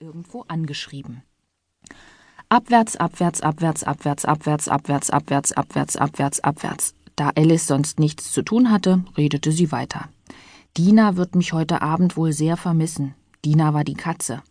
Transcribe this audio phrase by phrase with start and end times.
[0.00, 1.22] irgendwo angeschrieben.
[2.48, 6.94] Abwärts, abwärts, abwärts, abwärts, abwärts, abwärts, abwärts, abwärts, abwärts, abwärts.
[7.16, 10.08] Da Alice sonst nichts zu tun hatte, redete sie weiter.
[10.76, 13.14] Dina wird mich heute Abend wohl sehr vermissen.
[13.44, 14.42] Dina war die Katze.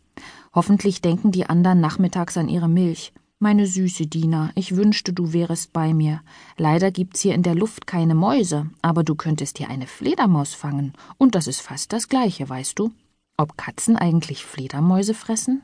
[0.54, 3.14] Hoffentlich denken die anderen nachmittags an ihre Milch.
[3.38, 6.22] Meine süße Dina, ich wünschte, du wärest bei mir.
[6.58, 10.94] Leider gibt's hier in der Luft keine Mäuse, aber du könntest hier eine Fledermaus fangen.
[11.18, 12.92] Und das ist fast das Gleiche, weißt du?
[13.38, 15.62] Ob Katzen eigentlich Fledermäuse fressen?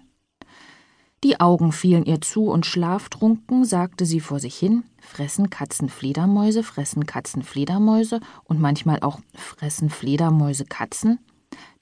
[1.24, 6.64] Die Augen fielen ihr zu und schlaftrunken sagte sie vor sich hin: Fressen Katzen Fledermäuse,
[6.64, 11.20] fressen Katzen Fledermäuse und manchmal auch fressen Fledermäuse Katzen?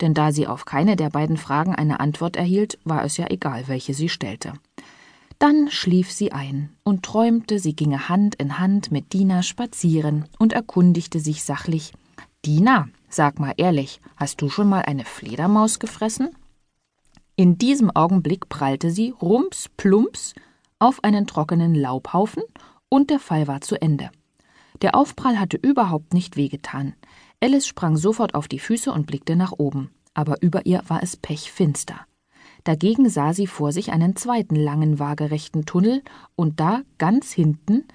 [0.02, 3.68] Denn da sie auf keine der beiden Fragen eine Antwort erhielt, war es ja egal,
[3.68, 4.54] welche sie stellte.
[5.40, 10.54] Dann schlief sie ein und träumte, sie ginge Hand in Hand mit Dina spazieren und
[10.54, 11.94] erkundigte sich sachlich
[12.46, 16.30] Dina, sag mal ehrlich, hast du schon mal eine Fledermaus gefressen?
[17.36, 20.34] In diesem Augenblick prallte sie rums plumps
[20.78, 22.44] auf einen trockenen Laubhaufen
[22.90, 24.10] und der Fall war zu Ende.
[24.82, 26.96] Der Aufprall hatte überhaupt nicht wehgetan.
[27.42, 31.18] Alice sprang sofort auf die Füße und blickte nach oben, aber über ihr war es
[31.18, 32.06] pechfinster.
[32.66, 36.04] Dagegen sah sie vor sich einen zweiten langen waagerechten Tunnel,
[36.36, 37.86] und da, ganz hinten,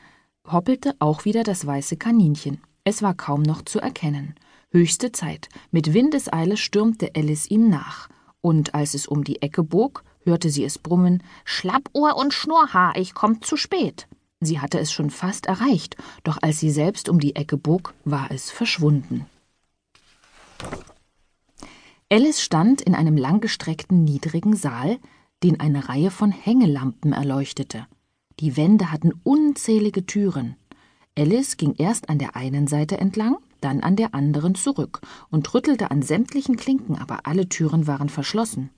[0.51, 2.61] hoppelte auch wieder das weiße Kaninchen.
[2.85, 4.35] Es war kaum noch zu erkennen.
[4.75, 5.51] Höchste Zeit.
[5.71, 8.09] Mit Windeseile stürmte Alice ihm nach.
[8.41, 13.15] Und als es um die Ecke bog, hörte sie es brummen: Schlappohr und Schnurrhaar, ich
[13.15, 14.09] komm zu spät.
[14.41, 18.33] Sie hatte es schon fast erreicht, doch als sie selbst um die Ecke bog, war
[18.33, 19.27] es verschwunden.
[22.11, 24.99] Alice stand in einem langgestreckten niedrigen Saal,
[25.45, 27.87] den eine Reihe von Hängelampen erleuchtete.
[28.41, 30.57] Die Wände hatten unzählige Türen.
[31.17, 35.91] Alice ging erst an der einen Seite entlang, dann an der anderen zurück und rüttelte
[35.91, 38.71] an sämtlichen Klinken, aber alle Türen waren verschlossen.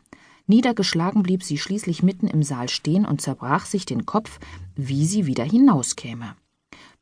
[0.47, 4.39] Niedergeschlagen blieb sie schließlich mitten im Saal stehen und zerbrach sich den Kopf,
[4.77, 6.37] wie sie wieder hinauskäme.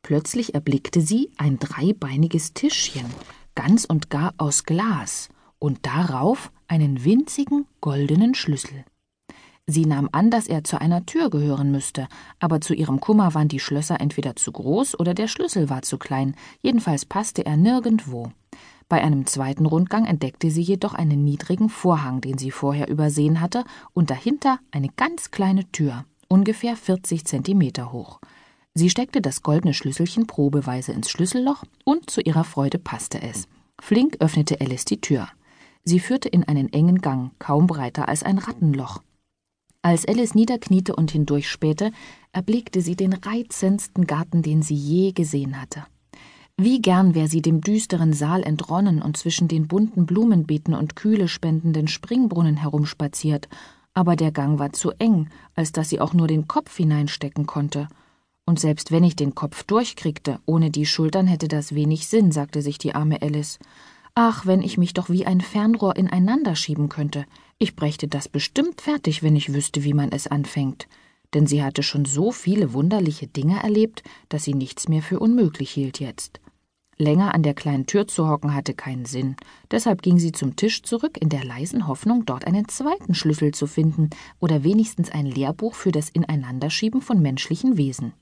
[0.01, 3.05] Plötzlich erblickte sie ein dreibeiniges Tischchen,
[3.55, 8.85] ganz und gar aus Glas und darauf einen winzigen goldenen Schlüssel.
[9.67, 12.07] Sie nahm an, dass er zu einer Tür gehören müsste,
[12.39, 15.97] aber zu ihrem Kummer waren die Schlösser entweder zu groß oder der Schlüssel war zu
[15.97, 18.31] klein, jedenfalls passte er nirgendwo.
[18.87, 23.63] Bei einem zweiten Rundgang entdeckte sie jedoch einen niedrigen Vorhang, den sie vorher übersehen hatte,
[23.93, 28.19] und dahinter eine ganz kleine Tür, ungefähr 40 Zentimeter hoch.
[28.75, 33.47] Sie steckte das goldene Schlüsselchen probeweise ins Schlüsselloch und zu ihrer Freude passte es.
[33.81, 35.27] Flink öffnete Alice die Tür.
[35.83, 39.01] Sie führte in einen engen Gang, kaum breiter als ein Rattenloch.
[39.85, 41.91] Als Alice niederkniete und hindurchspähte,
[42.31, 45.85] erblickte sie den reizendsten Garten, den sie je gesehen hatte.
[46.57, 51.27] Wie gern wäre sie dem düsteren Saal entronnen und zwischen den bunten Blumenbeeten und kühle
[51.27, 53.47] spendenden Springbrunnen herumspaziert,
[53.93, 57.87] aber der Gang war zu eng, als dass sie auch nur den Kopf hineinstecken konnte.
[58.43, 62.63] Und selbst wenn ich den Kopf durchkriegte, ohne die Schultern hätte das wenig Sinn, sagte
[62.63, 63.59] sich die arme Alice.
[64.17, 67.25] Ach, wenn ich mich doch wie ein Fernrohr ineinander schieben könnte.
[67.57, 70.87] Ich brächte das bestimmt fertig, wenn ich wüsste, wie man es anfängt.
[71.33, 75.69] Denn sie hatte schon so viele wunderliche Dinge erlebt, dass sie nichts mehr für unmöglich
[75.69, 76.39] hielt jetzt.
[76.97, 79.35] Länger an der kleinen Tür zu hocken hatte keinen Sinn.
[79.69, 83.67] Deshalb ging sie zum Tisch zurück, in der leisen Hoffnung, dort einen zweiten Schlüssel zu
[83.67, 88.13] finden oder wenigstens ein Lehrbuch für das Ineinanderschieben von menschlichen Wesen.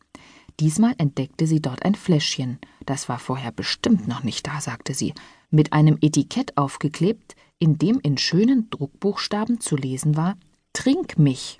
[0.59, 2.59] Diesmal entdeckte sie dort ein Fläschchen.
[2.85, 5.13] Das war vorher bestimmt noch nicht da, sagte sie
[5.53, 10.35] mit einem Etikett aufgeklebt, in dem in schönen Druckbuchstaben zu lesen war
[10.73, 11.59] Trink mich.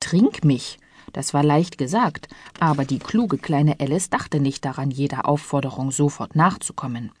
[0.00, 0.78] Trink mich.
[1.12, 2.28] Das war leicht gesagt,
[2.58, 7.12] aber die kluge kleine Alice dachte nicht daran, jeder Aufforderung sofort nachzukommen.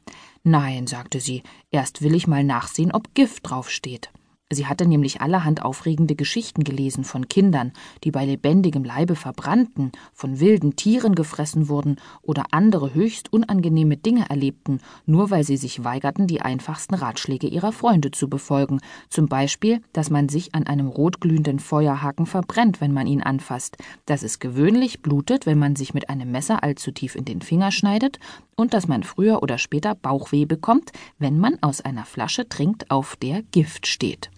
[0.44, 4.10] Nein, sagte sie, erst will ich mal nachsehen, ob Gift draufsteht.
[4.52, 7.72] Sie hatte nämlich allerhand aufregende Geschichten gelesen von Kindern,
[8.04, 14.28] die bei lebendigem Leibe verbrannten, von wilden Tieren gefressen wurden oder andere höchst unangenehme Dinge
[14.28, 19.80] erlebten, nur weil sie sich weigerten, die einfachsten Ratschläge ihrer Freunde zu befolgen, zum Beispiel,
[19.94, 25.00] dass man sich an einem rotglühenden Feuerhaken verbrennt, wenn man ihn anfasst, dass es gewöhnlich
[25.00, 28.18] blutet, wenn man sich mit einem Messer allzu tief in den Finger schneidet,
[28.54, 33.16] und dass man früher oder später Bauchweh bekommt, wenn man aus einer Flasche trinkt, auf
[33.16, 34.30] der Gift steht.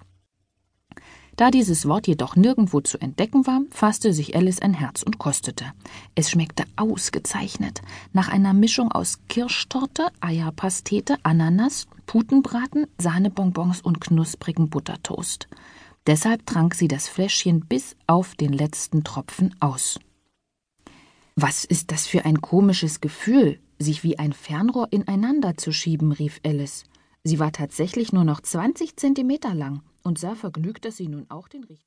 [1.36, 5.64] Da dieses Wort jedoch nirgendwo zu entdecken war, fasste sich Alice ein Herz und kostete.
[6.14, 7.82] Es schmeckte ausgezeichnet
[8.12, 15.48] nach einer Mischung aus Kirschtorte, Eierpastete, Ananas, Putenbraten, Sahnebonbons und knusprigen Buttertoast.
[16.06, 19.98] Deshalb trank sie das Fläschchen bis auf den letzten Tropfen aus.
[21.34, 26.40] Was ist das für ein komisches Gefühl, sich wie ein Fernrohr ineinander zu schieben, rief
[26.44, 26.84] Alice.
[27.24, 31.48] Sie war tatsächlich nur noch 20 Zentimeter lang und sah vergnügt, dass sie nun auch
[31.48, 31.82] den richtigen